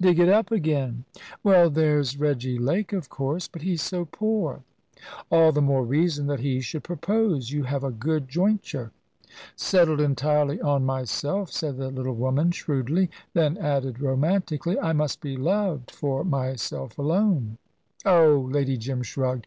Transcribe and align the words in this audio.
"Dig 0.00 0.18
it 0.18 0.28
up 0.28 0.50
again." 0.50 1.04
"Well, 1.44 1.70
there's 1.70 2.18
Reggy 2.18 2.58
Lake, 2.58 2.92
of 2.92 3.08
course; 3.08 3.46
but 3.46 3.62
he's 3.62 3.82
so 3.82 4.04
poor." 4.04 4.64
"All 5.30 5.52
the 5.52 5.62
more 5.62 5.84
reason 5.84 6.26
that 6.26 6.40
he 6.40 6.60
should 6.60 6.82
propose. 6.82 7.52
You 7.52 7.62
have 7.62 7.84
a 7.84 7.92
good 7.92 8.28
jointure." 8.28 8.90
"Settled 9.54 10.00
entirely 10.00 10.60
on 10.60 10.84
myself," 10.84 11.52
said 11.52 11.76
the 11.76 11.92
little 11.92 12.16
woman, 12.16 12.50
shrewdly; 12.50 13.10
then 13.32 13.56
added 13.58 14.00
romantically, 14.00 14.76
"I 14.76 14.92
must 14.92 15.20
be 15.20 15.36
loved 15.36 15.92
for 15.92 16.24
myself 16.24 16.98
alone." 16.98 17.56
"Oh!" 18.04 18.48
Lady 18.50 18.76
Jim 18.76 19.04
shrugged. 19.04 19.46